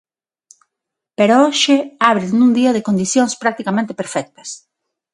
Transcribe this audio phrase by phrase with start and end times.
[1.17, 1.75] Pero hoxe
[2.11, 4.49] abre nun día de condicións practicamente perfectas.